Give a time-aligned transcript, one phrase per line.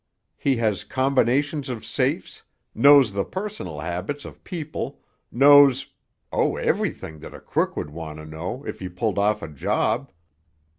[0.35, 2.41] He has combinations of safes,
[2.73, 4.99] knows the personal habits of people,
[5.31, 10.11] knows—oh, everything that a crook would want to know if he pulled off a job!